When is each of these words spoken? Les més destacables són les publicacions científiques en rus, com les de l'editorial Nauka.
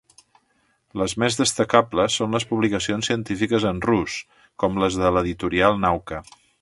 Les 1.01 1.13
més 1.23 1.35
destacables 1.41 2.17
són 2.21 2.37
les 2.37 2.47
publicacions 2.53 3.09
científiques 3.11 3.67
en 3.73 3.83
rus, 3.91 4.17
com 4.65 4.81
les 4.85 4.99
de 5.03 5.13
l'editorial 5.19 5.79
Nauka. 5.85 6.25